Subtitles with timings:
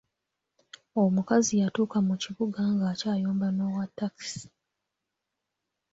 [1.03, 4.47] Omukazi yatuuka mu kibuga ng'akyayomba n'owa takisi.